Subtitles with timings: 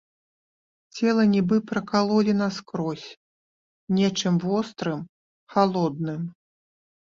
[0.95, 3.05] Цела нібы пракалолі наскрозь
[4.01, 4.99] нечым вострым,
[5.57, 6.21] халодным.